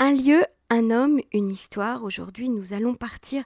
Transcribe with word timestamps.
Un 0.00 0.12
lieu, 0.12 0.44
un 0.70 0.90
homme, 0.90 1.20
une 1.32 1.50
histoire. 1.50 2.04
Aujourd'hui, 2.04 2.48
nous 2.48 2.72
allons 2.72 2.94
partir 2.94 3.42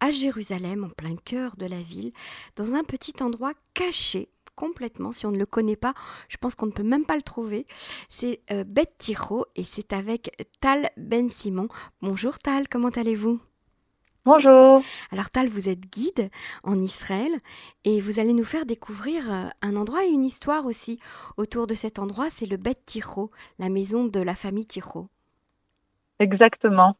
à 0.00 0.10
Jérusalem, 0.10 0.82
en 0.82 0.88
plein 0.88 1.14
cœur 1.14 1.54
de 1.56 1.64
la 1.64 1.80
ville, 1.80 2.10
dans 2.56 2.74
un 2.74 2.82
petit 2.82 3.22
endroit 3.22 3.52
caché 3.72 4.28
complètement. 4.56 5.12
Si 5.12 5.26
on 5.26 5.30
ne 5.30 5.38
le 5.38 5.46
connaît 5.46 5.76
pas, 5.76 5.94
je 6.28 6.38
pense 6.38 6.56
qu'on 6.56 6.66
ne 6.66 6.72
peut 6.72 6.82
même 6.82 7.04
pas 7.04 7.14
le 7.14 7.22
trouver. 7.22 7.68
C'est 8.08 8.40
euh, 8.50 8.64
Beth 8.64 8.98
Tiro 8.98 9.46
et 9.54 9.62
c'est 9.62 9.92
avec 9.92 10.32
Tal 10.60 10.90
Ben 10.96 11.30
Simon. 11.30 11.68
Bonjour 12.00 12.36
Tal, 12.40 12.66
comment 12.66 12.88
allez-vous? 12.88 13.38
Bonjour. 14.24 14.82
Alors 15.12 15.30
Tal, 15.30 15.46
vous 15.46 15.68
êtes 15.68 15.88
guide 15.88 16.30
en 16.64 16.80
Israël 16.80 17.30
et 17.84 18.00
vous 18.00 18.18
allez 18.18 18.32
nous 18.32 18.42
faire 18.44 18.66
découvrir 18.66 19.32
euh, 19.32 19.46
un 19.62 19.76
endroit 19.76 20.04
et 20.04 20.10
une 20.10 20.24
histoire 20.24 20.66
aussi. 20.66 20.98
Autour 21.36 21.68
de 21.68 21.74
cet 21.74 22.00
endroit, 22.00 22.28
c'est 22.28 22.46
le 22.46 22.56
Beth 22.56 22.84
Tiro, 22.86 23.30
la 23.60 23.68
maison 23.68 24.04
de 24.04 24.18
la 24.18 24.34
famille 24.34 24.66
Tiro. 24.66 25.08
Exactement. 26.22 26.94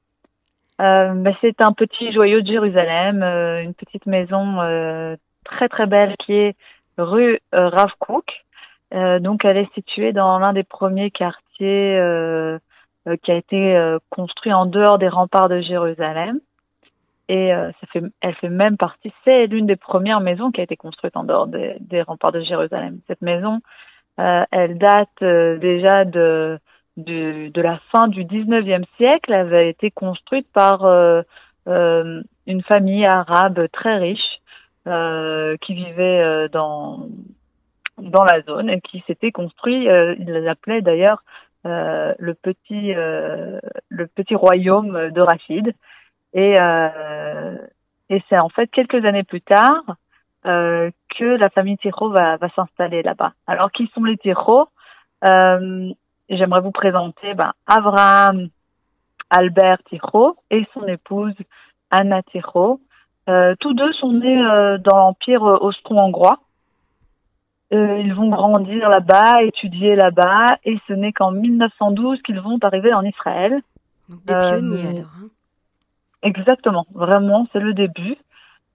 Euh, 0.80 1.12
ben, 1.14 1.32
c'est 1.40 1.60
un 1.60 1.72
petit 1.72 2.12
joyau 2.12 2.40
de 2.40 2.46
Jérusalem, 2.48 3.22
euh, 3.22 3.62
une 3.62 3.72
petite 3.72 4.06
maison 4.06 4.60
euh, 4.60 5.14
très 5.44 5.68
très 5.68 5.86
belle 5.86 6.16
qui 6.18 6.32
est 6.32 6.56
rue 6.98 7.38
Rav 7.52 7.92
Kook. 8.00 8.26
Euh, 8.92 9.20
donc 9.20 9.44
elle 9.44 9.58
est 9.58 9.72
située 9.74 10.12
dans 10.12 10.40
l'un 10.40 10.52
des 10.52 10.64
premiers 10.64 11.12
quartiers 11.12 12.00
qui 13.22 13.30
a 13.30 13.36
été 13.36 13.96
construit 14.10 14.52
en 14.52 14.66
dehors 14.66 14.98
des 14.98 15.08
remparts 15.08 15.48
de 15.48 15.60
Jérusalem. 15.60 16.40
Et 17.28 17.50
ça 17.52 17.86
fait, 17.92 18.02
elle 18.20 18.34
fait 18.34 18.48
même 18.48 18.76
partie, 18.76 19.12
c'est 19.24 19.46
l'une 19.46 19.66
des 19.66 19.76
premières 19.76 20.20
maisons 20.20 20.50
qui 20.50 20.60
a 20.60 20.64
été 20.64 20.76
construite 20.76 21.16
en 21.16 21.22
dehors 21.22 21.46
des, 21.46 21.76
des 21.80 22.02
remparts 22.02 22.32
de 22.32 22.40
Jérusalem. 22.40 22.98
Cette 23.06 23.22
maison, 23.22 23.60
elle 24.16 24.78
date 24.78 25.22
déjà 25.60 26.04
de, 26.04 26.58
de, 26.96 27.60
la 27.60 27.78
fin 27.90 28.08
du 28.08 28.24
19e 28.24 28.84
siècle. 28.96 29.32
Avait 29.32 29.68
été 29.68 29.90
construite 29.90 30.46
par 30.52 30.84
euh, 30.84 31.22
euh, 31.68 32.22
une 32.46 32.62
famille 32.62 33.06
arabe 33.06 33.68
très 33.72 33.98
riche 33.98 34.40
euh, 34.88 35.56
qui 35.58 35.74
vivait 35.74 36.22
euh, 36.24 36.48
dans 36.48 37.06
dans 37.98 38.24
la 38.24 38.42
zone 38.42 38.68
et 38.68 38.80
qui 38.80 39.04
s'était 39.06 39.30
construit. 39.30 39.88
Euh, 39.88 40.16
ils 40.18 40.28
l'appelaient 40.28 40.82
d'ailleurs 40.82 41.22
le 41.64 42.32
petit 42.32 42.92
le 42.92 44.06
petit 44.08 44.34
royaume 44.34 45.10
de 45.10 45.20
Rachid. 45.20 45.72
Et 46.34 46.54
et 46.54 48.22
c'est 48.28 48.38
en 48.38 48.48
fait 48.48 48.66
quelques 48.72 49.04
années 49.04 49.22
plus 49.22 49.42
tard 49.42 49.84
que 50.42 51.36
la 51.36 51.50
famille 51.50 51.78
Tiro 51.78 52.10
va 52.10 52.36
va 52.38 52.48
s'installer 52.50 53.04
là-bas. 53.04 53.34
Alors 53.46 53.70
qui 53.70 53.88
sont 53.94 54.02
les 54.02 54.16
Tiro? 54.16 54.66
J'aimerais 56.28 56.60
vous 56.60 56.70
présenter 56.70 57.34
ben, 57.34 57.52
Abraham 57.66 58.48
Albert 59.30 59.78
Tiro 59.88 60.36
et 60.50 60.66
son 60.74 60.86
épouse 60.86 61.34
Anna 61.90 62.22
Tiro. 62.22 62.80
Euh, 63.28 63.54
tous 63.60 63.74
deux 63.74 63.92
sont 63.94 64.12
nés 64.12 64.42
euh, 64.42 64.78
dans 64.78 64.96
l'Empire 64.96 65.44
euh, 65.44 65.58
austro-hongrois. 65.60 66.40
Euh, 67.72 67.98
ils 68.00 68.14
vont 68.14 68.28
grandir 68.28 68.88
là-bas, 68.88 69.42
étudier 69.44 69.94
là-bas, 69.96 70.58
et 70.64 70.78
ce 70.86 70.92
n'est 70.92 71.12
qu'en 71.12 71.30
1912 71.32 72.20
qu'ils 72.22 72.40
vont 72.40 72.58
arriver 72.62 72.92
en 72.92 73.02
Israël. 73.02 73.60
Des 74.08 74.34
pionniers 74.36 74.88
alors. 74.88 75.10
hein. 75.22 75.28
Exactement, 76.22 76.86
vraiment, 76.92 77.46
c'est 77.52 77.60
le 77.60 77.72
début. 77.74 78.16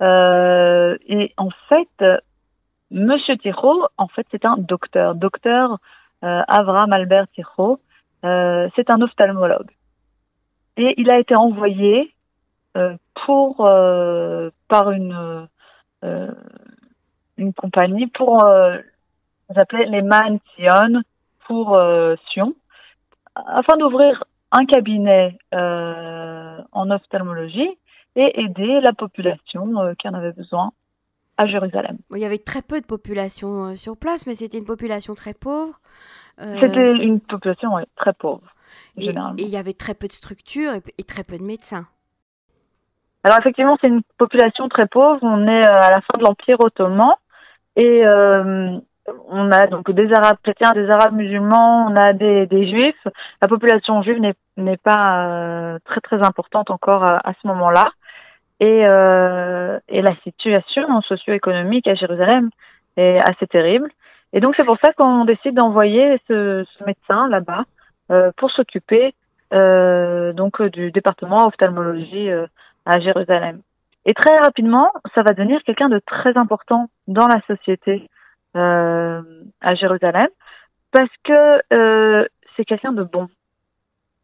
Et 0.02 1.34
en 1.38 1.50
fait, 1.70 2.04
Monsieur 2.90 3.38
Tiro, 3.38 3.86
en 3.98 4.08
fait, 4.08 4.26
c'est 4.32 4.46
un 4.46 4.58
docteur, 4.58 5.14
docteur 5.16 5.78
euh, 6.24 6.42
Avraham 6.48 6.94
Albert 6.94 7.28
Tiro. 7.30 7.80
Euh, 8.26 8.70
c'est 8.76 8.90
un 8.90 9.02
ophtalmologue. 9.02 9.72
Et 10.78 10.94
il 10.98 11.12
a 11.12 11.20
été 11.20 11.36
envoyé 11.36 12.14
euh, 12.76 12.96
pour 13.26 13.58
par 14.68 14.92
une 14.92 15.48
une 17.38 17.54
compagnie 17.54 18.08
pour 18.08 18.44
euh, 18.44 18.78
s'appelait 19.54 19.86
les 19.86 20.02
Man 20.02 20.40
Sion 20.56 21.02
pour 21.46 21.80
Sion 22.30 22.54
afin 23.36 23.78
d'ouvrir 23.78 24.24
un 24.52 24.66
cabinet 24.66 25.38
en 25.52 26.92
ophtalmologie 26.92 27.78
et 28.16 28.42
aider 28.42 28.80
la 28.82 28.94
population 28.94 29.96
qui 29.98 30.08
en 30.08 30.14
avait 30.14 30.34
besoin 30.34 30.72
à 31.38 31.46
Jérusalem. 31.46 31.98
Il 32.12 32.20
y 32.20 32.26
avait 32.26 32.38
très 32.38 32.62
peu 32.62 32.82
de 32.82 32.86
population 32.86 33.66
euh, 33.66 33.76
sur 33.76 33.96
place, 33.98 34.28
mais 34.28 34.34
c'était 34.34 34.58
une 34.58 34.66
population 34.66 35.14
très 35.14 35.34
pauvre. 35.34 35.80
Euh, 36.42 36.56
C'était 36.60 36.92
une 36.92 37.20
population 37.20 37.74
ouais, 37.76 37.86
très 37.96 38.14
pauvre, 38.14 38.44
et, 38.98 39.12
il 39.38 39.50
y 39.50 39.58
avait 39.58 39.74
très 39.74 39.96
peu 39.96 40.08
de 40.08 40.14
structures 40.14 40.74
et, 40.74 40.82
et 40.98 41.04
très 41.04 41.24
peu 41.24 41.38
de 41.38 41.44
médecins. 41.44 41.86
Alors 43.24 43.40
effectivement, 43.40 43.78
c'est 43.82 43.88
une 43.88 44.04
population 44.18 44.70
très 44.70 44.88
pauvre. 44.88 45.20
On 45.22 45.48
est 45.48 45.66
euh, 45.66 45.80
à 45.80 45.90
la 45.90 46.02
fin 46.02 46.18
de 46.18 46.24
l'Empire 46.24 46.62
ottoman 46.62 47.14
et 47.76 48.06
euh, 48.06 48.78
on 49.28 49.52
a 49.52 49.68
donc 49.68 49.92
des 49.92 50.14
Arabes 50.14 50.38
chrétiens, 50.44 50.72
des 50.72 50.90
Arabes 50.90 51.14
musulmans, 51.14 51.88
on 51.90 51.96
a 51.96 52.14
des, 52.14 52.46
des 52.46 52.70
Juifs. 52.70 53.08
La 53.42 53.48
population 53.48 54.02
juive 54.02 54.20
n'est 54.20 54.36
n'est 54.56 54.78
pas 54.78 55.28
euh, 55.28 55.80
très 55.86 56.02
très 56.02 56.26
importante 56.26 56.72
encore 56.72 57.04
à, 57.04 57.18
à 57.24 57.34
ce 57.42 57.48
moment-là. 57.48 57.92
Et, 58.60 58.86
euh, 58.86 59.80
et 59.88 60.02
la 60.02 60.16
situation 60.24 61.02
socio-économique 61.02 61.88
à 61.88 61.96
Jérusalem 61.96 62.50
est 62.96 63.20
assez 63.30 63.48
terrible. 63.48 63.92
Et 64.34 64.40
donc 64.40 64.56
c'est 64.56 64.66
pour 64.66 64.78
ça 64.84 64.92
qu'on 64.94 65.26
décide 65.26 65.56
d'envoyer 65.56 66.20
ce, 66.28 66.66
ce 66.78 66.84
médecin 66.84 67.30
là-bas 67.30 67.64
euh, 68.12 68.32
pour 68.38 68.52
s'occuper 68.52 69.14
euh, 69.54 70.34
donc 70.34 70.60
euh, 70.60 70.70
du 70.70 70.92
département 70.92 71.46
ophtalmologie 71.48 72.30
euh, 72.30 72.48
à 72.86 73.00
Jérusalem. 73.00 73.62
Et 74.06 74.14
très 74.14 74.38
rapidement, 74.40 74.92
ça 75.16 75.22
va 75.22 75.34
devenir 75.34 75.62
quelqu'un 75.64 75.90
de 75.90 76.00
très 76.00 76.38
important 76.38 76.90
dans 77.08 77.28
la 77.28 77.42
société 77.48 78.10
euh, 78.56 79.22
à 79.62 79.76
Jérusalem 79.76 80.30
parce 80.92 81.10
que 81.24 82.28
c'est 82.56 82.66
quelqu'un 82.66 82.94
de 82.94 83.04
bon. 83.04 83.28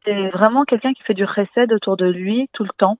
C'est 0.05 0.29
vraiment 0.29 0.63
quelqu'un 0.63 0.93
qui 0.93 1.03
fait 1.03 1.13
du 1.13 1.25
recède 1.25 1.71
autour 1.71 1.97
de 1.97 2.05
lui 2.05 2.49
tout 2.53 2.63
le 2.63 2.71
temps. 2.77 2.97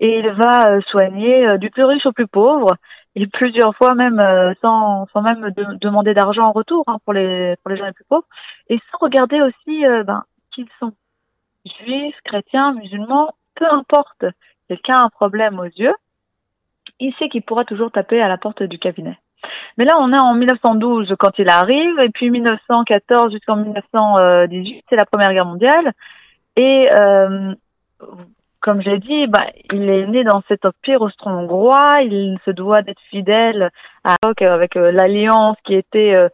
Et 0.00 0.18
il 0.18 0.30
va 0.30 0.68
euh, 0.68 0.80
soigner 0.82 1.46
euh, 1.46 1.58
du 1.58 1.70
plus 1.70 1.84
riche 1.84 2.06
au 2.06 2.12
plus 2.12 2.26
pauvre 2.26 2.76
et 3.16 3.26
plusieurs 3.26 3.74
fois 3.74 3.94
même 3.94 4.20
euh, 4.20 4.52
sans, 4.62 5.06
sans 5.12 5.22
même 5.22 5.50
de- 5.50 5.78
demander 5.80 6.14
d'argent 6.14 6.42
en 6.42 6.52
retour 6.52 6.84
hein, 6.86 6.98
pour 7.04 7.12
les 7.14 7.56
pour 7.62 7.70
les 7.70 7.76
gens 7.76 7.86
les 7.86 7.92
plus 7.92 8.04
pauvres 8.08 8.26
et 8.68 8.78
sans 8.90 8.98
regarder 8.98 9.40
aussi 9.42 9.84
euh, 9.86 10.04
ben, 10.04 10.22
qui 10.52 10.62
ils 10.62 10.68
sont 10.78 10.92
juifs, 11.84 12.16
chrétiens, 12.24 12.74
musulmans, 12.74 13.34
peu 13.56 13.66
importe 13.70 14.24
quelqu'un 14.68 14.94
a 14.94 15.04
un 15.04 15.10
problème 15.10 15.58
aux 15.58 15.64
yeux, 15.64 15.94
il 17.00 17.14
sait 17.14 17.28
qu'il 17.28 17.42
pourra 17.42 17.64
toujours 17.64 17.90
taper 17.90 18.20
à 18.20 18.28
la 18.28 18.38
porte 18.38 18.62
du 18.62 18.78
cabinet. 18.78 19.18
Mais 19.76 19.84
là, 19.84 19.96
on 19.98 20.12
est 20.12 20.18
en 20.18 20.34
1912 20.34 21.14
quand 21.18 21.38
il 21.38 21.48
arrive, 21.48 21.98
et 22.00 22.10
puis 22.10 22.30
1914 22.30 23.32
jusqu'en 23.32 23.56
1918, 23.56 24.84
c'est 24.88 24.96
la 24.96 25.06
Première 25.06 25.32
Guerre 25.32 25.46
mondiale. 25.46 25.92
Et 26.56 26.88
euh, 26.98 27.54
comme 28.60 28.82
j'ai 28.82 28.98
dit, 28.98 29.26
bah, 29.28 29.46
il 29.72 29.88
est 29.88 30.06
né 30.06 30.24
dans 30.24 30.42
cet 30.48 30.64
empire 30.64 31.02
austro-hongrois, 31.02 32.02
il 32.02 32.38
se 32.44 32.50
doit 32.50 32.82
d'être 32.82 33.00
fidèle 33.10 33.70
à 34.04 34.16
avec 34.24 34.76
euh, 34.76 34.90
l'alliance 34.90 35.56
qui 35.64 35.74
était 35.74 36.14
euh, 36.14 36.28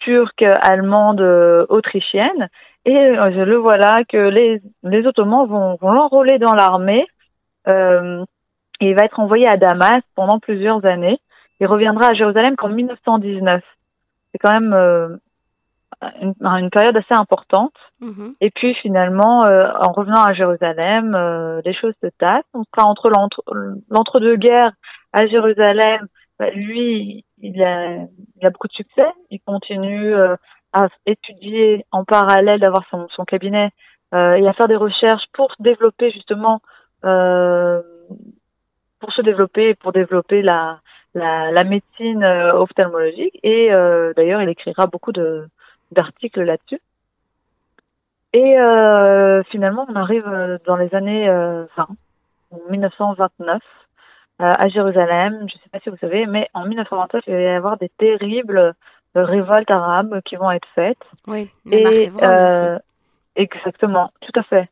turque, 0.00 0.42
allemande, 0.42 1.20
euh, 1.20 1.66
autrichienne. 1.68 2.48
Et 2.84 2.96
euh, 2.96 3.44
le 3.44 3.56
voilà 3.56 4.04
que 4.08 4.16
les, 4.16 4.60
les 4.82 5.06
Ottomans 5.06 5.46
vont, 5.46 5.78
l'enrôler 5.82 6.38
dans 6.38 6.54
l'armée. 6.54 7.06
Il 7.66 8.94
va 8.94 9.04
être 9.04 9.20
envoyé 9.20 9.46
à 9.46 9.58
Damas 9.58 10.02
pendant 10.14 10.38
plusieurs 10.38 10.84
années. 10.86 11.18
Il 11.60 11.66
reviendra 11.66 12.08
à 12.08 12.14
Jérusalem 12.14 12.56
qu'en 12.56 12.70
1919. 12.70 13.62
C'est 14.32 14.38
quand 14.38 14.58
même 14.58 15.20
une, 16.20 16.34
une 16.40 16.70
période 16.70 16.96
assez 16.96 17.14
importante. 17.14 17.74
Mhm. 18.00 18.34
Et 18.40 18.50
puis 18.50 18.74
finalement, 18.74 19.44
euh, 19.44 19.70
en 19.80 19.92
revenant 19.92 20.22
à 20.22 20.32
Jérusalem, 20.32 21.14
euh, 21.14 21.60
les 21.64 21.74
choses 21.74 21.94
se 22.02 22.08
tassent. 22.18 22.44
On 22.54 22.64
sera 22.64 22.88
entre 22.88 23.10
l'entre- 23.10 23.44
l'entre-deux-guerres 23.90 24.72
à 25.12 25.26
Jérusalem. 25.26 26.06
Bah, 26.38 26.50
lui, 26.50 27.24
il 27.38 27.62
a, 27.62 27.96
il 28.36 28.46
a 28.46 28.50
beaucoup 28.50 28.68
de 28.68 28.72
succès. 28.72 29.06
Il 29.30 29.40
continue 29.40 30.14
euh, 30.14 30.36
à 30.72 30.86
étudier 31.04 31.84
en 31.90 32.04
parallèle 32.04 32.60
d'avoir 32.60 32.84
son, 32.90 33.08
son 33.08 33.24
cabinet 33.24 33.70
euh, 34.14 34.34
et 34.34 34.46
à 34.48 34.52
faire 34.54 34.68
des 34.68 34.76
recherches 34.76 35.24
pour 35.34 35.54
développer 35.58 36.10
justement, 36.12 36.60
euh, 37.04 37.82
pour 39.00 39.12
se 39.12 39.20
développer, 39.20 39.74
pour 39.74 39.92
développer 39.92 40.40
la, 40.42 40.78
la, 41.14 41.50
la 41.50 41.64
médecine 41.64 42.22
euh, 42.22 42.54
ophtalmologique. 42.54 43.38
Et 43.42 43.72
euh, 43.72 44.12
d'ailleurs, 44.16 44.40
il 44.42 44.48
écrira 44.48 44.86
beaucoup 44.86 45.12
de 45.12 45.46
d'articles 45.92 46.42
là-dessus. 46.42 46.80
Et 48.32 48.58
euh, 48.58 49.42
finalement, 49.44 49.86
on 49.88 49.96
arrive 49.96 50.26
euh, 50.26 50.58
dans 50.64 50.76
les 50.76 50.94
années 50.94 51.28
euh, 51.28 51.64
20, 51.76 51.88
en 52.52 52.70
1929, 52.70 53.60
euh, 54.40 54.50
à 54.56 54.68
Jérusalem. 54.68 55.38
Je 55.40 55.56
ne 55.56 55.60
sais 55.62 55.68
pas 55.72 55.80
si 55.80 55.90
vous 55.90 55.96
savez, 56.00 56.26
mais 56.26 56.48
en 56.54 56.64
1929, 56.64 57.24
il 57.26 57.34
va 57.34 57.40
y 57.40 57.46
avoir 57.48 57.76
des 57.76 57.88
terribles 57.98 58.58
euh, 58.58 59.24
révoltes 59.24 59.70
arabes 59.70 60.20
qui 60.24 60.36
vont 60.36 60.50
être 60.50 60.68
faites. 60.74 61.02
Oui, 61.26 61.50
Et 61.70 61.86
aussi. 61.86 62.10
euh, 62.22 62.78
exactement, 63.34 64.12
tout 64.20 64.38
à 64.38 64.42
fait. 64.44 64.68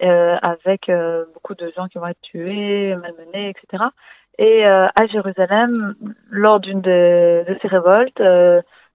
avec 0.00 0.90
beaucoup 1.34 1.54
de 1.54 1.72
gens 1.74 1.88
qui 1.88 1.98
vont 1.98 2.06
être 2.06 2.20
tués, 2.20 2.94
malmenés, 2.94 3.48
etc. 3.50 3.84
Et 4.38 4.64
à 4.64 5.06
Jérusalem, 5.10 5.96
lors 6.30 6.60
d'une 6.60 6.80
de, 6.80 7.44
de, 7.48 7.58
ces 7.60 7.66
révoltes, 7.68 8.20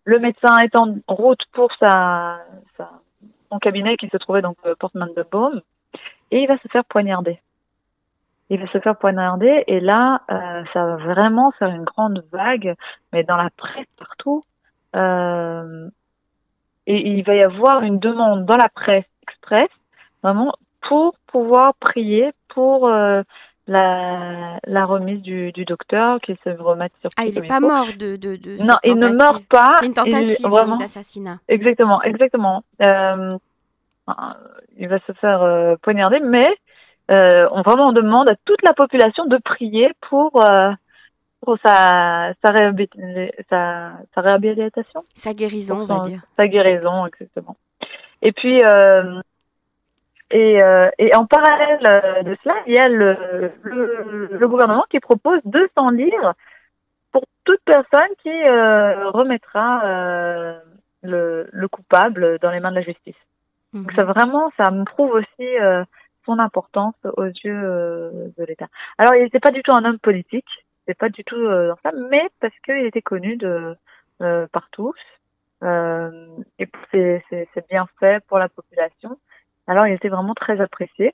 le 0.05 0.19
médecin 0.19 0.57
est 0.59 0.75
en 0.75 0.95
route 1.07 1.41
pour 1.53 1.71
sa, 1.79 2.39
sa, 2.77 2.89
son 3.51 3.59
cabinet 3.59 3.97
qui 3.97 4.09
se 4.09 4.17
trouvait 4.17 4.41
donc 4.41 4.57
Portman 4.79 5.09
de 5.15 5.25
Baume 5.29 5.61
et 6.31 6.41
il 6.41 6.47
va 6.47 6.57
se 6.57 6.67
faire 6.67 6.85
poignarder. 6.85 7.39
Il 8.49 8.59
va 8.59 8.67
se 8.67 8.79
faire 8.79 8.97
poignarder 8.97 9.63
et 9.67 9.79
là, 9.79 10.21
euh, 10.31 10.63
ça 10.73 10.85
va 10.85 10.95
vraiment 10.97 11.51
faire 11.51 11.69
une 11.69 11.83
grande 11.83 12.23
vague, 12.31 12.75
mais 13.11 13.23
dans 13.23 13.37
la 13.37 13.49
presse 13.51 13.87
partout. 13.97 14.43
Euh, 14.95 15.87
et 16.85 17.09
il 17.09 17.23
va 17.23 17.35
y 17.35 17.41
avoir 17.41 17.83
une 17.83 17.99
demande 17.99 18.45
dans 18.45 18.57
la 18.57 18.69
presse 18.69 19.05
express, 19.21 19.69
vraiment 20.21 20.53
pour 20.81 21.15
pouvoir 21.27 21.75
prier 21.75 22.31
pour 22.49 22.87
euh, 22.87 23.21
la, 23.67 24.59
la 24.65 24.85
remise 24.85 25.21
du, 25.21 25.51
du 25.51 25.65
docteur 25.65 26.19
qui 26.21 26.35
se 26.43 26.49
remette 26.49 26.91
sur 27.01 27.09
Ah, 27.17 27.25
il 27.25 27.33
n'est 27.33 27.47
pas 27.47 27.59
mort 27.59 27.87
de, 27.97 28.15
de, 28.15 28.35
de 28.35 28.63
Non, 28.63 28.75
il 28.83 28.95
ne 28.95 29.09
meurt 29.09 29.45
pas. 29.45 29.73
C'est 29.79 29.85
une 29.85 29.93
tentative 29.93 30.47
vraiment 30.47 30.77
d'assassinat. 30.77 31.39
Exactement, 31.47 32.01
exactement. 32.03 32.63
Euh, 32.81 33.31
il 34.77 34.87
va 34.87 34.99
se 35.07 35.13
faire 35.13 35.41
euh, 35.43 35.75
poignarder, 35.81 36.19
mais 36.19 36.49
euh, 37.11 37.47
on 37.51 37.61
vraiment 37.61 37.89
on 37.89 37.93
demande 37.93 38.27
à 38.27 38.35
toute 38.45 38.61
la 38.63 38.73
population 38.73 39.25
de 39.25 39.37
prier 39.37 39.91
pour 40.09 40.41
euh, 40.41 40.71
pour 41.41 41.57
sa 41.63 42.33
sa, 42.43 42.51
sa, 43.49 43.91
sa, 44.13 44.21
réhabilitation. 44.21 45.03
Sa 45.13 45.33
guérison, 45.33 45.81
on 45.81 45.85
va 45.85 45.99
dire. 46.01 46.21
Sa 46.37 46.47
guérison, 46.47 47.05
exactement. 47.05 47.55
Et 48.21 48.31
puis 48.31 48.63
euh, 48.63 49.21
et, 50.31 50.61
euh, 50.61 50.89
et 50.97 51.15
en 51.15 51.25
parallèle 51.25 52.23
de 52.25 52.35
cela, 52.43 52.55
il 52.65 52.73
y 52.73 52.77
a 52.77 52.87
le, 52.89 53.51
le, 53.63 54.29
le 54.31 54.47
gouvernement 54.47 54.85
qui 54.89 54.99
propose 54.99 55.39
200 55.45 55.91
livres 55.91 56.33
pour 57.11 57.23
toute 57.43 57.61
personne 57.65 58.09
qui 58.21 58.29
euh, 58.29 59.09
remettra 59.11 59.85
euh, 59.85 60.59
le, 61.03 61.47
le, 61.51 61.67
coupable 61.67 62.39
dans 62.39 62.51
les 62.51 62.59
mains 62.59 62.71
de 62.71 62.77
la 62.77 62.81
justice. 62.81 63.15
Donc 63.73 63.91
ça 63.93 64.03
vraiment, 64.03 64.51
ça 64.57 64.71
me 64.71 64.85
prouve 64.85 65.11
aussi 65.11 65.57
euh, 65.59 65.83
son 66.25 66.39
importance 66.39 66.95
aux 67.17 67.25
yeux 67.25 67.61
euh, 67.63 68.27
de 68.37 68.43
l'État. 68.45 68.67
Alors 68.97 69.15
il 69.15 69.23
n'était 69.23 69.39
pas 69.39 69.51
du 69.51 69.63
tout 69.63 69.71
un 69.71 69.83
homme 69.83 69.99
politique, 69.99 70.47
c'est 70.87 70.97
pas 70.97 71.09
du 71.09 71.23
tout 71.23 71.35
euh, 71.35 71.69
dans 71.69 71.77
ça, 71.83 71.91
mais 72.09 72.29
parce 72.39 72.57
qu'il 72.63 72.85
était 72.85 73.01
connu 73.01 73.35
de 73.37 73.75
par 74.53 74.69
tous 74.71 74.95
et 76.59 76.67
c'est 76.91 77.69
bien 77.69 77.87
fait 77.99 78.23
pour 78.27 78.37
la 78.39 78.47
population. 78.47 79.17
Alors 79.67 79.87
il 79.87 79.93
était 79.93 80.09
vraiment 80.09 80.33
très 80.33 80.59
apprécié. 80.61 81.13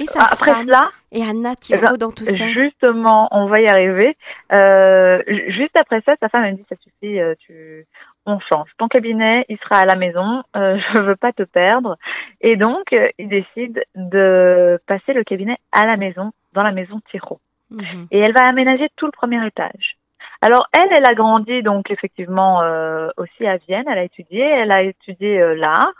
Et 0.00 0.06
sa 0.06 0.22
Après 0.22 0.52
femme 0.52 0.66
cela, 0.66 0.90
et 1.10 1.24
Anna 1.24 1.56
Tiro 1.56 1.96
dans 1.96 2.12
tout 2.12 2.24
ça. 2.24 2.46
Justement, 2.50 3.26
on 3.32 3.46
va 3.46 3.60
y 3.60 3.66
arriver. 3.66 4.16
Euh, 4.52 5.20
juste 5.48 5.76
après 5.76 6.00
ça, 6.02 6.14
sa 6.20 6.28
femme 6.28 6.44
a 6.44 6.52
dit 6.52 6.64
ça 6.68 6.76
suffit, 6.76 7.18
tu, 7.40 7.84
on 8.28 8.38
change. 8.40 8.68
Ton 8.78 8.88
cabinet, 8.88 9.44
il 9.48 9.58
sera 9.58 9.80
à 9.80 9.84
la 9.86 9.96
maison. 9.96 10.42
Euh, 10.56 10.78
je 10.94 11.00
veux 11.00 11.16
pas 11.16 11.32
te 11.32 11.42
perdre. 11.42 11.96
Et 12.40 12.56
donc, 12.56 12.92
euh, 12.92 13.08
il 13.18 13.28
décide 13.28 13.82
de 13.94 14.80
passer 14.86 15.12
le 15.12 15.24
cabinet 15.24 15.56
à 15.72 15.86
la 15.86 15.96
maison, 15.96 16.32
dans 16.52 16.62
la 16.62 16.72
maison 16.72 17.00
Tiro. 17.10 17.40
Mhm. 17.70 18.06
Et 18.10 18.18
elle 18.18 18.32
va 18.32 18.46
aménager 18.46 18.88
tout 18.96 19.06
le 19.06 19.12
premier 19.12 19.44
étage. 19.46 19.96
Alors 20.40 20.68
elle, 20.72 20.88
elle 20.96 21.04
a 21.04 21.14
grandi 21.14 21.62
donc 21.62 21.90
effectivement 21.90 22.62
euh, 22.62 23.08
aussi 23.16 23.46
à 23.46 23.56
Vienne. 23.56 23.84
Elle 23.88 23.98
a 23.98 24.04
étudié, 24.04 24.40
elle 24.40 24.70
a 24.70 24.82
étudié 24.82 25.40
euh, 25.40 25.54
l'art. 25.54 25.92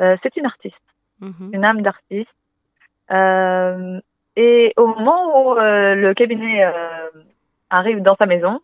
Euh, 0.00 0.16
c'est 0.22 0.36
une 0.36 0.46
artiste, 0.46 0.76
mhm. 1.20 1.50
une 1.52 1.64
âme 1.64 1.82
d'artiste. 1.82 2.30
et 4.36 4.72
au 4.76 4.86
moment 4.86 5.50
où 5.50 5.54
le 5.54 6.12
cabinet 6.14 6.64
arrive 7.70 8.00
dans 8.02 8.16
sa 8.16 8.26
maison, 8.26 8.60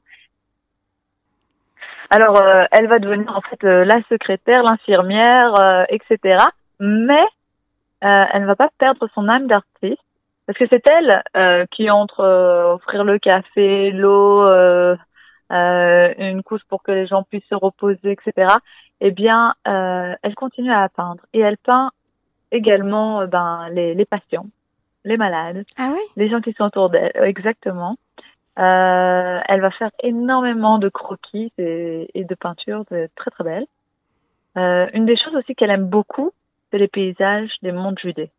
alors, 2.10 2.40
euh, 2.42 2.64
elle 2.70 2.86
va 2.86 2.98
devenir 2.98 3.36
en 3.36 3.42
fait 3.42 3.62
euh, 3.64 3.84
la 3.84 4.00
secrétaire, 4.08 4.62
l'infirmière, 4.62 5.54
euh, 5.56 5.84
etc. 5.90 6.42
Mais 6.80 7.24
elle 8.00 8.42
ne 8.42 8.46
va 8.46 8.56
pas 8.56 8.70
perdre 8.78 9.08
son 9.14 9.28
âme 9.28 9.48
d'artiste 9.48 10.02
parce 10.46 10.56
que 10.58 10.66
c'est 10.70 10.86
elle 10.86 11.66
qui 11.72 11.90
entre 11.90 12.24
offrir 12.74 13.04
le 13.04 13.18
café, 13.18 13.90
l'eau, 13.90 14.46
une 15.50 16.42
couche 16.44 16.62
pour 16.68 16.82
que 16.82 16.92
les 16.92 17.06
gens 17.06 17.24
puissent 17.24 17.48
se 17.50 17.56
reposer, 17.56 18.12
etc. 18.12 18.54
Eh 19.00 19.10
bien, 19.10 19.54
elle 19.64 20.34
continue 20.34 20.72
à 20.72 20.88
peindre 20.88 21.24
et 21.32 21.40
elle 21.40 21.58
peint 21.58 21.90
également 22.50 23.26
ben 23.26 23.68
les, 23.70 23.94
les 23.94 24.04
patients, 24.04 24.46
les 25.04 25.16
malades, 25.16 25.64
ah 25.76 25.90
oui? 25.92 26.00
les 26.16 26.28
gens 26.28 26.40
qui 26.40 26.52
sont 26.54 26.64
autour 26.64 26.90
d'elle, 26.90 27.12
exactement. 27.14 27.96
Euh, 28.58 29.40
elle 29.46 29.60
va 29.60 29.70
faire 29.70 29.90
énormément 30.02 30.78
de 30.78 30.88
croquis 30.88 31.52
et, 31.58 32.10
et 32.14 32.24
de 32.24 32.34
peintures 32.34 32.84
très 32.86 33.30
très 33.30 33.44
belles. 33.44 33.66
Euh, 34.56 34.88
une 34.94 35.06
des 35.06 35.16
choses 35.16 35.36
aussi 35.36 35.54
qu'elle 35.54 35.70
aime 35.70 35.86
beaucoup, 35.86 36.32
c'est 36.70 36.78
les 36.78 36.88
paysages 36.88 37.52
des 37.62 37.70
monts 37.70 37.94
Judée. 37.96 38.30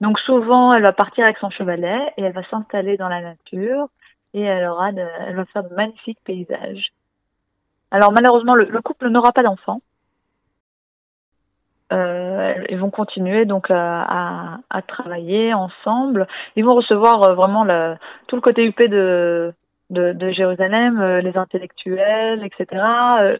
Donc 0.00 0.18
souvent, 0.20 0.72
elle 0.72 0.82
va 0.82 0.92
partir 0.92 1.24
avec 1.24 1.38
son 1.38 1.50
chevalet 1.50 2.12
et 2.16 2.22
elle 2.22 2.32
va 2.32 2.48
s'installer 2.48 2.96
dans 2.96 3.08
la 3.08 3.20
nature 3.20 3.88
et 4.34 4.42
elle 4.42 4.66
aura, 4.66 4.92
de, 4.92 5.04
elle 5.26 5.36
va 5.36 5.44
faire 5.46 5.64
de 5.64 5.74
magnifiques 5.74 6.18
paysages. 6.24 6.88
Alors 7.90 8.12
malheureusement, 8.12 8.54
le, 8.54 8.64
le 8.64 8.80
couple 8.82 9.08
n'aura 9.08 9.32
pas 9.32 9.42
d'enfants. 9.42 9.80
Euh, 11.92 12.54
ils 12.68 12.78
vont 12.78 12.90
continuer 12.90 13.46
donc 13.46 13.70
à, 13.70 14.58
à, 14.70 14.82
travailler 14.82 15.54
ensemble. 15.54 16.26
Ils 16.56 16.64
vont 16.64 16.74
recevoir 16.74 17.22
euh, 17.22 17.34
vraiment 17.34 17.64
le, 17.64 17.96
tout 18.26 18.36
le 18.36 18.42
côté 18.42 18.66
UP 18.66 18.78
de, 18.82 19.54
de, 19.90 20.12
de 20.12 20.30
Jérusalem, 20.30 21.00
euh, 21.00 21.20
les 21.20 21.36
intellectuels, 21.36 22.44
etc. 22.44 22.82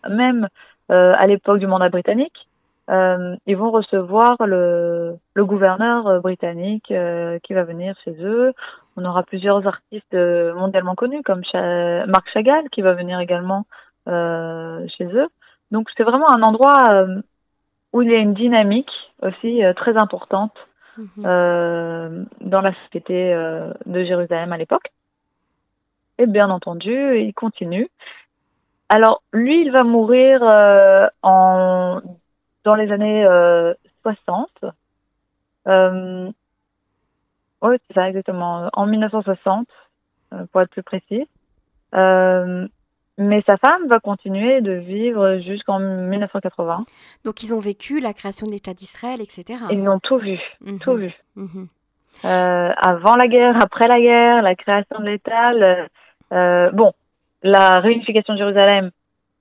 même 0.09 0.49
à 0.91 1.27
l'époque 1.27 1.59
du 1.59 1.67
mandat 1.67 1.91
britannique, 1.91 2.49
ils 2.89 3.56
vont 3.59 3.71
recevoir 3.71 4.39
le, 4.47 5.17
le 5.35 5.45
gouverneur 5.45 6.23
britannique 6.23 6.87
qui 6.87 7.53
va 7.53 7.65
venir 7.65 7.95
chez 8.06 8.17
eux. 8.23 8.55
On 8.97 9.05
aura 9.05 9.23
plusieurs 9.23 9.67
artistes 9.67 10.15
mondialement 10.15 10.95
connus 10.95 11.23
comme 11.23 11.43
Marc 11.53 12.31
Chagall 12.33 12.71
qui 12.73 12.81
va 12.81 12.95
venir 12.95 13.21
également 13.21 13.67
chez 14.09 15.05
eux. 15.05 15.29
Donc 15.71 15.89
c'est 15.97 16.05
vraiment 16.05 16.31
un 16.35 16.43
endroit 16.43 17.07
où 17.93 18.03
il 18.03 18.11
y 18.11 18.15
a 18.15 18.19
une 18.19 18.35
dynamique 18.35 18.91
aussi 19.23 19.65
euh, 19.65 19.73
très 19.73 19.97
importante 19.97 20.55
mhm. 20.97 21.09
euh, 21.25 22.25
dans 22.41 22.61
la 22.61 22.75
société 22.85 23.33
euh, 23.33 23.73
de 23.87 24.05
Jérusalem 24.05 24.53
à 24.53 24.59
l'époque. 24.59 24.93
Et 26.19 26.27
bien 26.27 26.50
entendu, 26.50 27.19
il 27.21 27.33
continue. 27.33 27.88
Alors, 28.88 29.23
lui, 29.33 29.62
il 29.62 29.71
va 29.71 29.85
mourir 29.85 30.43
euh, 30.43 31.07
en, 31.23 32.00
dans 32.65 32.75
les 32.75 32.91
années 32.91 33.25
60. 34.03 34.50
oui, 37.62 37.77
c'est 37.87 37.95
ça, 37.95 38.09
exactement. 38.09 38.69
En 38.73 38.87
1960, 38.87 39.69
pour 40.50 40.61
être 40.61 40.71
plus 40.71 40.83
précis. 40.83 41.29
Mais 43.19 43.43
sa 43.47 43.57
femme 43.57 43.89
va 43.89 43.99
continuer 43.99 44.61
de 44.61 44.73
vivre 44.73 45.39
jusqu'en 45.39 45.81
1980. 45.81 46.85
Donc 47.25 47.43
ils 47.43 47.53
ont 47.53 47.59
vécu 47.59 47.99
la 47.99 48.15
création 48.15 48.47
de 48.47 48.53
l'État 48.53 48.75
d'Israël, 48.75 49.21
etc. 49.21 49.59
Ils 49.71 49.89
ont 49.89 49.99
tout 49.99 50.19
vu, 50.19 50.39
mhm. 50.61 50.79
tout 50.79 50.95
vu. 50.95 51.13
Mhm. 51.35 51.67
Euh, 52.25 52.71
avant 52.77 53.17
la 53.17 53.27
guerre, 53.27 53.61
après 53.61 53.89
la 53.89 54.01
guerre, 54.01 54.43
la 54.43 54.55
création 54.55 55.01
de 55.01 55.05
l'État. 55.05 55.53
Euh, 56.33 56.71
bon, 56.71 56.93
la 57.43 57.81
réunification 57.81 58.35
de 58.35 58.39
Jérusalem, 58.39 58.91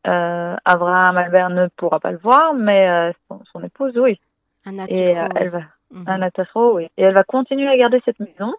euh, 0.08 0.56
Abraham 0.66 1.18
Albert 1.18 1.50
ne 1.52 1.68
pourra 1.76 2.00
pas 2.00 2.12
le 2.12 2.18
voir, 2.18 2.56
mais 2.56 2.90
euh, 2.90 3.12
son, 3.52 3.64
épouse, 3.64 3.96
oui. 3.98 4.20
Un 4.66 4.86
et 4.88 5.16
elle 5.36 5.50
va, 5.50 5.62
un 6.08 6.30
oui. 6.74 6.90
Et 6.98 7.04
elle 7.04 7.14
va 7.14 7.24
continuer 7.24 7.68
à 7.68 7.78
garder 7.78 8.02
cette 8.06 8.20
maison. 8.20 8.54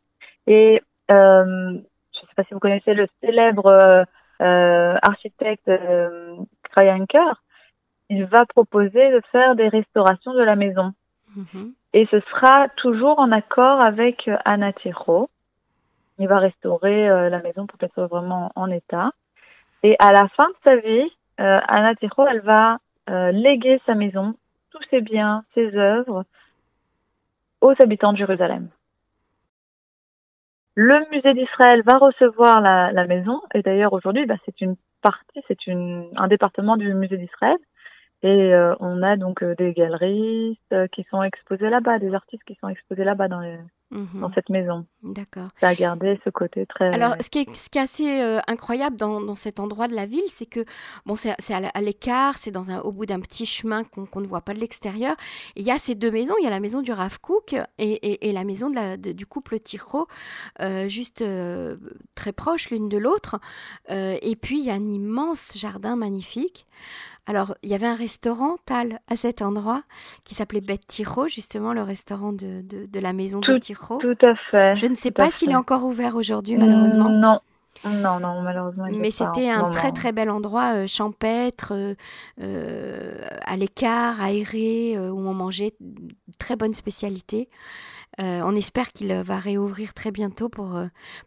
Et 0.46 0.80
je 1.08 1.14
ne 1.14 1.80
sais 2.20 2.34
pas 2.36 2.44
si 2.44 2.54
vous 2.54 2.60
connaissez 2.60 2.94
le 2.94 3.08
célèbre 3.20 4.06
architecte 4.40 5.68
euh, 5.68 6.36
Krayanker, 6.70 7.42
il 8.10 8.24
va 8.24 8.46
proposer 8.46 9.10
de 9.10 9.20
faire 9.32 9.54
des 9.54 9.68
restaurations 9.68 10.34
de 10.34 10.42
la 10.42 10.56
maison. 10.56 10.92
Mhm. 11.36 11.72
Et 11.92 12.06
ce 12.10 12.20
sera 12.20 12.68
toujours 12.76 13.18
en 13.18 13.32
accord 13.32 13.80
avec 13.80 14.28
euh, 14.28 14.36
Anna 14.44 14.72
Tiro. 14.72 15.30
Il 16.18 16.28
va 16.28 16.38
restaurer 16.38 17.08
euh, 17.08 17.28
la 17.28 17.40
maison 17.40 17.66
pour 17.66 17.78
qu'elle 17.78 17.90
soit 17.94 18.06
vraiment 18.06 18.50
en 18.56 18.70
état. 18.70 19.12
Et 19.82 19.96
à 19.98 20.12
la 20.12 20.28
fin 20.28 20.48
de 20.48 20.54
sa 20.64 20.76
vie, 20.76 21.10
euh, 21.40 21.60
Anna 21.68 21.94
Tiro, 21.94 22.26
elle 22.26 22.40
va 22.40 22.78
euh, 23.10 23.30
léguer 23.30 23.80
sa 23.86 23.94
maison, 23.94 24.34
tous 24.70 24.82
ses 24.90 25.00
biens, 25.00 25.44
ses 25.54 25.76
œuvres 25.76 26.24
aux 27.60 27.74
habitants 27.80 28.12
de 28.12 28.18
Jérusalem. 28.18 28.68
Le 30.80 31.10
musée 31.10 31.34
d'Israël 31.34 31.82
va 31.84 31.98
recevoir 31.98 32.60
la, 32.60 33.04
maison, 33.08 33.40
et 33.52 33.62
d'ailleurs 33.62 33.92
aujourd'hui, 33.92 34.26
bah, 34.26 34.36
c'est 34.44 34.60
une 34.60 34.76
partie, 35.02 35.40
c'est 35.48 35.58
un 35.66 36.28
département 36.28 36.76
du 36.76 36.94
musée 36.94 37.16
d'Israël. 37.16 37.56
Et 38.22 38.54
euh, 38.54 38.76
on 38.78 39.02
a 39.02 39.16
donc 39.16 39.42
euh, 39.42 39.56
des 39.56 39.72
galeristes 39.72 40.60
euh, 40.72 40.86
qui 40.86 41.02
sont 41.10 41.20
exposés 41.24 41.68
là-bas, 41.68 41.98
des 41.98 42.14
artistes 42.14 42.44
qui 42.44 42.54
sont 42.60 42.68
exposés 42.68 43.02
là-bas 43.02 43.26
dans, 43.26 43.40
les- 43.40 43.58
Mhm. 43.90 44.20
dans 44.20 44.32
cette 44.34 44.50
maison. 44.50 44.84
D'accord. 45.02 45.48
Ça 45.60 45.68
a 45.68 45.74
gardé 45.74 46.20
ce 46.24 46.28
côté 46.30 46.66
très... 46.66 46.92
Alors, 46.92 47.14
ce 47.20 47.30
qui 47.30 47.38
est, 47.38 47.56
ce 47.56 47.70
qui 47.70 47.78
est 47.78 47.80
assez 47.80 48.20
euh, 48.20 48.38
incroyable 48.46 48.96
dans, 48.96 49.20
dans 49.20 49.34
cet 49.34 49.60
endroit 49.60 49.88
de 49.88 49.94
la 49.94 50.04
ville, 50.04 50.24
c'est 50.28 50.44
que, 50.44 50.64
bon, 51.06 51.14
c'est 51.16 51.34
à, 51.54 51.80
l'écart, 51.80 52.36
c'est 52.36 52.50
dans 52.50 52.70
un, 52.70 52.80
au 52.80 52.92
bout 52.92 53.06
d'un 53.06 53.20
petit 53.20 53.46
chemin 53.46 53.84
qu'on 53.84 54.20
ne 54.20 54.26
voit 54.26 54.42
pas 54.42 54.52
de 54.52 54.60
l'extérieur. 54.60 55.16
Il 55.56 55.62
y 55.64 55.70
a 55.70 55.78
ces 55.78 55.94
deux 55.94 56.10
maisons, 56.10 56.34
il 56.40 56.44
y 56.44 56.46
a 56.46 56.50
la 56.50 56.60
maison 56.60 56.82
du 56.82 56.92
Rav 56.92 57.18
Kook 57.20 57.54
et, 57.54 57.62
et- 57.78 58.28
et 58.28 58.32
la 58.32 58.44
maison 58.44 58.68
de 58.68 58.74
la- 58.74 58.96
de- 58.98 59.12
du 59.12 59.24
couple 59.24 59.58
Tiro, 59.58 60.06
euh, 60.60 60.88
juste 60.88 61.22
euh, 61.22 61.76
très 62.14 62.32
proches 62.32 62.70
l'une 62.70 62.88
de 62.90 62.98
l'autre. 62.98 63.38
Et 63.88 64.36
puis, 64.36 64.58
il 64.58 64.64
y 64.64 64.70
a 64.70 64.74
un 64.74 64.88
immense 64.90 65.52
jardin 65.56 65.96
magnifique. 65.96 66.66
Alors, 67.26 67.54
il 67.62 67.68
y 67.68 67.74
avait 67.74 67.86
un 67.86 67.94
restaurant, 67.94 68.56
Tal, 68.64 69.00
à 69.06 69.14
cet 69.16 69.42
endroit, 69.42 69.82
qui 70.24 70.34
s'appelait 70.34 70.62
Bête 70.62 70.86
Tiro, 70.86 71.28
justement, 71.28 71.74
le 71.74 71.82
restaurant 71.82 72.32
de, 72.32 72.62
de- 72.62 72.86
de 72.86 73.00
la 73.00 73.12
maison 73.12 73.40
de 73.40 73.58
Tiro. 73.58 73.77
Tout 74.00 74.16
à 74.22 74.34
fait. 74.50 74.76
Je 74.76 74.86
ne 74.86 74.94
sais 74.94 75.10
pas 75.10 75.30
s'il 75.30 75.50
est 75.50 75.56
encore 75.56 75.84
ouvert 75.84 76.16
aujourd'hui, 76.16 76.56
malheureusement. 76.56 77.08
Mm, 77.10 77.20
Non, 77.20 77.40
non, 77.84 78.18
non, 78.20 78.42
malheureusement. 78.42 78.86
Mais 78.90 79.10
c'était 79.10 79.48
un 79.48 79.58
moment. 79.60 79.70
très 79.70 79.92
très 79.92 80.12
bel 80.12 80.30
endroit 80.30 80.74
euh, 80.74 80.86
champêtre, 80.86 81.72
euh, 81.74 81.94
euh, 82.40 83.26
à 83.42 83.56
l'écart, 83.56 84.20
aéré, 84.20 84.96
où 84.98 85.18
on 85.18 85.34
mangeait 85.34 85.74
très 86.38 86.56
bonnes 86.56 86.74
spécialités. 86.74 87.48
Euh, 88.20 88.40
on 88.44 88.56
espère 88.56 88.90
qu'il 88.90 89.12
va 89.12 89.38
réouvrir 89.38 89.94
très 89.94 90.10
bientôt 90.10 90.48
pour, 90.48 90.76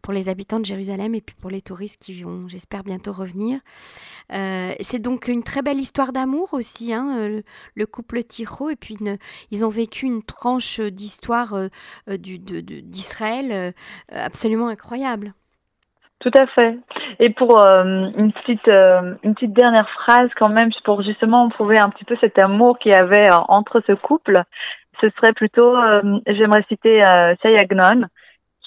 pour 0.01 0.11
les 0.13 0.27
habitants 0.27 0.59
de 0.59 0.65
Jérusalem 0.65 1.15
et 1.15 1.21
puis 1.21 1.35
pour 1.39 1.49
les 1.49 1.61
touristes 1.61 2.01
qui 2.01 2.21
vont, 2.21 2.49
j'espère, 2.49 2.83
bientôt 2.83 3.13
revenir. 3.13 3.59
C'est 4.29 4.99
donc 4.99 5.29
une 5.29 5.43
très 5.43 5.61
belle 5.61 5.79
histoire 5.79 6.11
d'amour 6.11 6.53
aussi, 6.53 6.91
hein, 6.93 7.27
le, 7.29 7.43
le 7.75 7.85
couple 7.85 8.23
Tiro. 8.23 8.69
Et 8.69 8.75
puis 8.75 8.97
une- 8.99 9.17
ils 9.51 9.63
ont 9.63 9.69
vécu 9.69 10.05
une 10.05 10.21
tranche 10.21 10.81
d'histoire 10.81 11.55
d'Israël 12.07 13.73
absolument 14.11 14.67
incroyable. 14.67 15.33
Tout 16.21 16.31
à 16.37 16.45
fait. 16.45 16.77
Et 17.19 17.31
pour 17.31 17.65
euh, 17.65 17.83
une 18.15 18.31
petite 18.31 18.67
euh, 18.67 19.15
une 19.23 19.33
petite 19.33 19.53
dernière 19.53 19.89
phrase 19.89 20.29
quand 20.35 20.49
même 20.49 20.69
pour 20.83 21.01
justement 21.01 21.49
prouver 21.49 21.79
un 21.79 21.89
petit 21.89 22.05
peu 22.05 22.15
cet 22.21 22.37
amour 22.37 22.77
qu'il 22.77 22.93
y 22.93 22.95
avait 22.95 23.27
euh, 23.27 23.37
entre 23.47 23.81
ce 23.87 23.93
couple, 23.93 24.43
ce 25.01 25.09
serait 25.09 25.33
plutôt 25.33 25.75
euh, 25.75 26.19
j'aimerais 26.27 26.63
citer 26.67 27.03
euh, 27.03 27.33
Shai 27.41 27.57
Agnon 27.57 28.05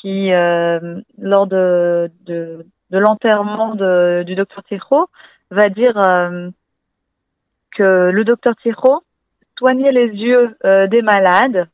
qui 0.00 0.32
euh, 0.32 1.00
lors 1.16 1.46
de 1.46 2.10
de, 2.26 2.66
de 2.90 2.98
l'enterrement 2.98 3.76
du 3.76 4.34
docteur 4.34 4.64
Tiro 4.64 5.06
va 5.52 5.68
dire 5.68 5.94
que 7.76 8.10
le 8.10 8.24
docteur 8.24 8.56
Tiro 8.56 9.04
soignait 9.58 9.92
les 9.92 10.08
yeux 10.08 10.56
des 10.64 11.02
malades 11.02 11.68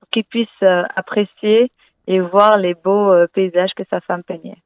pour 0.00 0.08
qu'ils 0.10 0.24
puissent 0.24 0.62
apprécier 0.94 1.72
et 2.06 2.20
voir 2.20 2.58
les 2.58 2.74
beaux 2.74 3.14
paysages 3.32 3.72
que 3.74 3.84
sa 3.88 4.00
femme 4.00 4.22
peignait. 4.22 4.58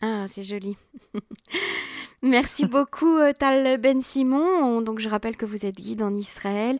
Ah, 0.00 0.26
c'est 0.30 0.42
joli. 0.42 0.76
Merci 2.22 2.66
beaucoup, 2.66 3.16
euh, 3.16 3.32
Tal 3.32 3.78
Ben 3.78 4.02
Simon. 4.02 4.42
On- 4.62 4.82
donc, 4.82 4.98
je 4.98 5.08
rappelle 5.08 5.36
que 5.36 5.46
vous 5.46 5.64
êtes 5.66 5.76
guide 5.76 6.02
en 6.02 6.14
Israël 6.14 6.78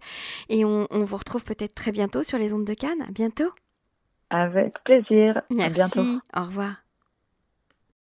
et 0.49 0.65
on, 0.65 0.87
on 0.91 1.05
vous 1.05 1.17
retrouve 1.17 1.45
peut-être 1.45 1.75
très 1.75 1.93
bientôt 1.93 2.23
sur 2.23 2.39
les 2.39 2.53
ondes 2.53 2.65
de 2.65 2.75
Cannes. 2.75 3.03
À 3.09 3.13
bientôt. 3.13 3.51
Avec 4.31 4.75
plaisir. 4.85 5.39
À 5.39 5.43
Merci. 5.51 5.75
bientôt. 5.75 6.05
Au 6.37 6.43
revoir. 6.43 6.88